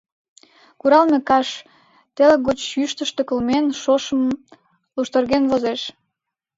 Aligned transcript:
Куралме 0.79 1.19
каш, 1.29 1.49
теле 2.15 2.35
гоч 2.47 2.59
йӱштыштӧ 2.79 3.21
кылмен, 3.29 3.65
шошым 3.81 4.21
луштырген 4.95 5.43
возеш. 5.51 5.81